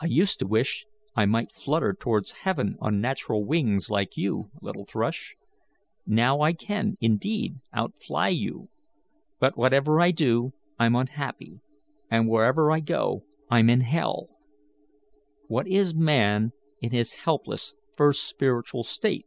I 0.00 0.06
used 0.06 0.40
to 0.40 0.44
wish 0.48 0.86
I 1.14 1.24
might 1.24 1.52
flutter 1.52 1.94
towards 1.94 2.32
heaven 2.42 2.76
on 2.80 3.00
natural 3.00 3.44
wings 3.44 3.88
like 3.88 4.16
you, 4.16 4.50
little 4.60 4.84
thrush. 4.84 5.36
Now 6.04 6.40
I 6.40 6.52
can, 6.52 6.96
indeed, 7.00 7.60
outfly 7.72 8.30
you. 8.30 8.70
But 9.38 9.56
whatever 9.56 10.00
I 10.00 10.10
do 10.10 10.52
I'm 10.80 10.96
unhappy, 10.96 11.60
and 12.10 12.28
wherever 12.28 12.72
I 12.72 12.80
go 12.80 13.22
I'm 13.48 13.70
in 13.70 13.82
hell. 13.82 14.30
What 15.46 15.68
is 15.68 15.94
man 15.94 16.50
in 16.80 16.90
his 16.90 17.12
helpless, 17.14 17.72
first 17.96 18.24
spiritual 18.28 18.82
state? 18.82 19.26